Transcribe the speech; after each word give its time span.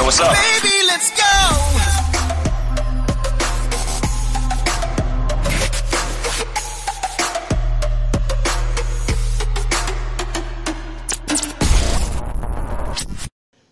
Yo, 0.00 0.08
what's 0.08 0.16
up? 0.16 0.32
Baby, 0.32 0.76
let's 0.88 1.12
go. 1.12 1.28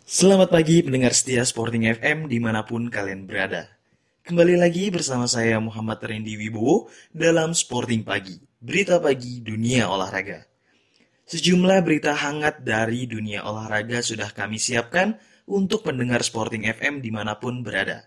Selamat 0.05 0.53
pagi 0.53 0.85
pendengar 0.85 1.17
setia 1.17 1.49
Sporting 1.49 1.89
FM 1.97 2.29
di 2.29 2.37
mana 2.37 2.61
pun 2.69 2.93
kalian 2.93 3.25
berada. 3.25 3.65
Kembali 4.21 4.61
lagi 4.61 4.93
bersama 4.93 5.25
saya 5.25 5.57
Muhammad 5.65 5.97
Randy 6.05 6.37
Wibowo 6.37 6.93
dalam 7.09 7.57
Sporting 7.57 8.05
Pagi, 8.05 8.37
berita 8.61 9.01
pagi 9.01 9.41
dunia 9.41 9.89
olahraga. 9.89 10.45
Sejumlah 11.25 11.81
berita 11.81 12.13
hangat 12.13 12.61
dari 12.61 13.09
dunia 13.09 13.49
olahraga 13.49 14.05
sudah 14.05 14.29
kami 14.37 14.61
siapkan 14.61 15.17
untuk 15.49 15.89
pendengar 15.89 16.21
Sporting 16.21 16.69
FM 16.69 17.01
di 17.01 17.09
mana 17.09 17.41
pun 17.41 17.65
berada. 17.65 18.05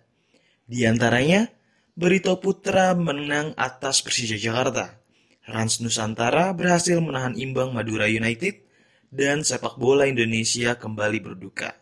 Di 0.70 0.86
antaranya, 0.86 1.50
Berito 1.92 2.38
Putra 2.40 2.96
menang 2.96 3.52
atas 3.60 4.00
Persija 4.00 4.40
Jakarta. 4.40 5.02
Rans 5.44 5.84
Nusantara 5.84 6.54
berhasil 6.56 6.96
menahan 7.02 7.36
imbang 7.36 7.76
Madura 7.76 8.08
United 8.08 8.64
dan 9.12 9.44
sepak 9.44 9.76
bola 9.76 10.08
Indonesia 10.08 10.80
kembali 10.80 11.20
berduka. 11.20 11.76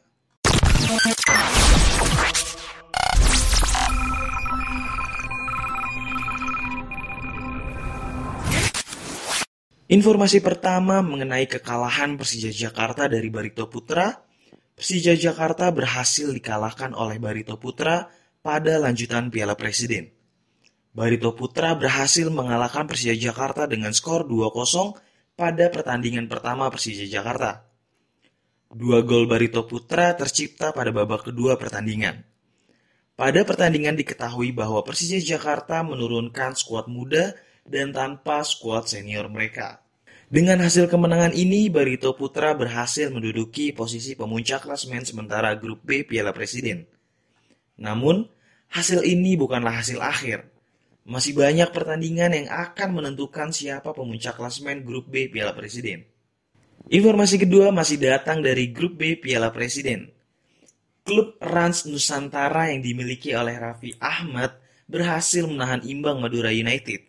Informasi 9.90 10.42
pertama 10.42 11.02
mengenai 11.02 11.46
kekalahan 11.50 12.14
Persija 12.14 12.50
Jakarta 12.50 13.10
dari 13.10 13.30
Barito 13.30 13.66
Putra. 13.70 14.29
Persija 14.80 15.12
Jakarta 15.12 15.76
berhasil 15.76 16.32
dikalahkan 16.32 16.96
oleh 16.96 17.20
Barito 17.20 17.60
Putra 17.60 18.08
pada 18.40 18.80
lanjutan 18.80 19.28
Piala 19.28 19.60
Presiden. 19.60 20.08
Barito 20.96 21.36
Putra 21.36 21.76
berhasil 21.76 22.32
mengalahkan 22.32 22.88
Persija 22.88 23.12
Jakarta 23.12 23.68
dengan 23.68 23.92
skor 23.92 24.24
2-0 24.24 24.96
pada 25.36 25.68
pertandingan 25.68 26.32
pertama 26.32 26.72
Persija 26.72 27.04
Jakarta. 27.12 27.68
Dua 28.72 29.04
gol 29.04 29.28
Barito 29.28 29.68
Putra 29.68 30.16
tercipta 30.16 30.72
pada 30.72 30.96
babak 30.96 31.28
kedua 31.28 31.60
pertandingan. 31.60 32.24
Pada 33.20 33.44
pertandingan 33.44 34.00
diketahui 34.00 34.56
bahwa 34.56 34.80
Persija 34.88 35.20
Jakarta 35.20 35.84
menurunkan 35.84 36.56
skuad 36.56 36.88
muda 36.88 37.36
dan 37.68 37.92
tanpa 37.92 38.48
skuad 38.48 38.88
senior 38.88 39.28
mereka. 39.28 39.84
Dengan 40.30 40.62
hasil 40.62 40.86
kemenangan 40.94 41.34
ini, 41.34 41.74
Barito 41.74 42.14
Putra 42.14 42.54
berhasil 42.54 43.10
menduduki 43.10 43.74
posisi 43.74 44.14
pemuncak 44.14 44.62
klasemen 44.62 45.02
sementara 45.02 45.58
grup 45.58 45.82
B 45.82 46.06
Piala 46.06 46.30
Presiden. 46.38 46.86
Namun, 47.82 48.30
hasil 48.70 49.02
ini 49.10 49.34
bukanlah 49.34 49.82
hasil 49.82 49.98
akhir. 49.98 50.46
Masih 51.10 51.34
banyak 51.34 51.74
pertandingan 51.74 52.30
yang 52.38 52.46
akan 52.46 53.02
menentukan 53.02 53.50
siapa 53.50 53.90
pemuncak 53.90 54.38
klasemen 54.38 54.86
grup 54.86 55.10
B 55.10 55.34
Piala 55.34 55.58
Presiden. 55.58 56.06
Informasi 56.94 57.42
kedua 57.42 57.74
masih 57.74 57.98
datang 57.98 58.46
dari 58.46 58.70
grup 58.70 59.02
B 59.02 59.18
Piala 59.18 59.50
Presiden. 59.50 60.14
Klub 61.02 61.42
Rans 61.42 61.90
Nusantara 61.90 62.70
yang 62.70 62.86
dimiliki 62.86 63.34
oleh 63.34 63.58
Raffi 63.58 63.98
Ahmad 63.98 64.62
berhasil 64.86 65.42
menahan 65.50 65.82
imbang 65.90 66.22
Madura 66.22 66.54
United. 66.54 67.09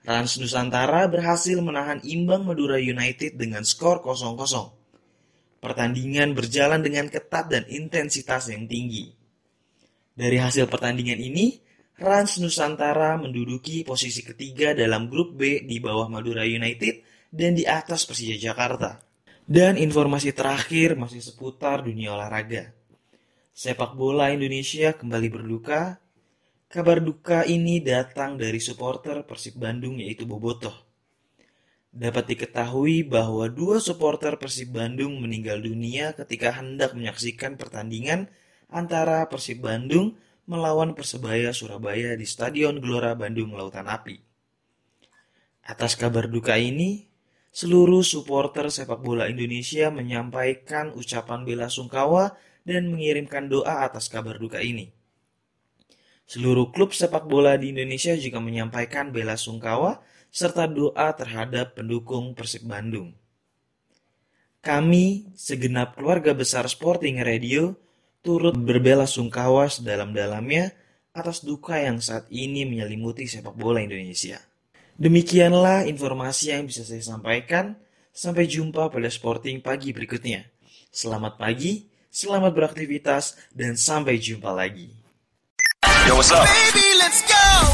Rans 0.00 0.40
Nusantara 0.40 1.04
berhasil 1.12 1.60
menahan 1.60 2.00
imbang 2.00 2.48
Madura 2.48 2.80
United 2.80 3.36
dengan 3.36 3.60
skor 3.68 4.00
0-0. 4.00 5.60
Pertandingan 5.60 6.32
berjalan 6.32 6.80
dengan 6.80 7.12
ketat 7.12 7.52
dan 7.52 7.68
intensitas 7.68 8.48
yang 8.48 8.64
tinggi. 8.64 9.12
Dari 10.16 10.40
hasil 10.40 10.64
pertandingan 10.72 11.20
ini, 11.20 11.60
Rans 12.00 12.40
Nusantara 12.40 13.20
menduduki 13.20 13.84
posisi 13.84 14.24
ketiga 14.24 14.72
dalam 14.72 15.12
grup 15.12 15.36
B 15.36 15.68
di 15.68 15.76
bawah 15.84 16.08
Madura 16.08 16.48
United 16.48 17.28
dan 17.28 17.52
di 17.52 17.68
atas 17.68 18.08
Persija 18.08 18.40
Jakarta. 18.40 19.04
Dan 19.44 19.76
informasi 19.76 20.32
terakhir 20.32 20.96
masih 20.96 21.20
seputar 21.20 21.84
dunia 21.84 22.16
olahraga. 22.16 22.72
Sepak 23.52 23.92
bola 23.92 24.32
Indonesia 24.32 24.96
kembali 24.96 25.28
berduka 25.28 26.00
Kabar 26.70 27.02
duka 27.02 27.42
ini 27.42 27.82
datang 27.82 28.38
dari 28.38 28.62
supporter 28.62 29.26
Persib 29.26 29.58
Bandung 29.58 29.98
yaitu 29.98 30.22
Bobotoh. 30.22 30.70
Dapat 31.90 32.30
diketahui 32.30 33.02
bahwa 33.02 33.50
dua 33.50 33.82
supporter 33.82 34.38
Persib 34.38 34.70
Bandung 34.70 35.18
meninggal 35.18 35.58
dunia 35.58 36.14
ketika 36.14 36.54
hendak 36.62 36.94
menyaksikan 36.94 37.58
pertandingan 37.58 38.30
antara 38.70 39.26
Persib 39.26 39.66
Bandung 39.66 40.14
melawan 40.46 40.94
Persebaya 40.94 41.50
Surabaya 41.50 42.14
di 42.14 42.22
Stadion 42.22 42.78
Gelora 42.78 43.18
Bandung 43.18 43.50
Lautan 43.58 43.90
Api. 43.90 44.22
Atas 45.66 45.98
kabar 45.98 46.30
duka 46.30 46.54
ini, 46.54 47.10
seluruh 47.50 48.06
supporter 48.06 48.70
sepak 48.70 49.02
bola 49.02 49.26
Indonesia 49.26 49.90
menyampaikan 49.90 50.94
ucapan 50.94 51.42
bela 51.42 51.66
sungkawa 51.66 52.38
dan 52.62 52.94
mengirimkan 52.94 53.50
doa 53.50 53.82
atas 53.82 54.06
kabar 54.06 54.38
duka 54.38 54.62
ini. 54.62 54.99
Seluruh 56.30 56.70
klub 56.70 56.94
sepak 56.94 57.26
bola 57.26 57.58
di 57.58 57.74
Indonesia 57.74 58.14
juga 58.14 58.38
menyampaikan 58.38 59.10
bela 59.10 59.34
sungkawa 59.34 59.98
serta 60.30 60.70
doa 60.70 61.10
terhadap 61.18 61.74
pendukung 61.74 62.38
Persib 62.38 62.70
Bandung. 62.70 63.10
Kami, 64.62 65.26
segenap 65.34 65.98
keluarga 65.98 66.30
besar 66.30 66.70
Sporting 66.70 67.18
Radio, 67.26 67.74
turut 68.22 68.54
berbela 68.54 69.10
sungkawa 69.10 69.66
sedalam-dalamnya 69.66 70.70
atas 71.10 71.42
duka 71.42 71.82
yang 71.82 71.98
saat 71.98 72.30
ini 72.30 72.62
menyelimuti 72.62 73.26
sepak 73.26 73.58
bola 73.58 73.82
Indonesia. 73.82 74.38
Demikianlah 75.02 75.90
informasi 75.90 76.54
yang 76.54 76.70
bisa 76.70 76.86
saya 76.86 77.02
sampaikan. 77.02 77.74
Sampai 78.14 78.46
jumpa 78.46 78.86
pada 78.86 79.10
Sporting 79.10 79.58
pagi 79.58 79.90
berikutnya. 79.90 80.46
Selamat 80.94 81.42
pagi, 81.42 81.90
selamat 82.06 82.54
beraktivitas, 82.54 83.34
dan 83.50 83.74
sampai 83.74 84.14
jumpa 84.14 84.54
lagi. 84.54 85.09
What's 86.20 86.32
up? 86.32 86.46
Baby, 86.74 86.84
let's 86.98 87.22
go. 87.22 87.69